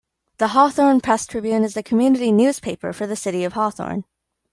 [0.39, 4.03] The "Hawthorne Press Tribune" is the community newspaper for the City of Hawthorne.